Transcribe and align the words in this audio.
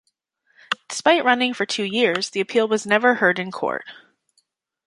Despite 0.87 1.23
running 1.23 1.53
for 1.53 1.67
two 1.67 1.83
years, 1.83 2.31
the 2.31 2.39
appeal 2.41 2.67
was 2.67 2.87
never 2.87 3.13
heard 3.13 3.37
in 3.37 3.51
court. 3.51 3.85